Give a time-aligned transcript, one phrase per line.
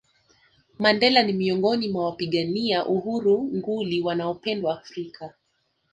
[0.79, 5.33] Mandela ni miongoni mwa wapigania uhuru nguli wanaopendwa Afrika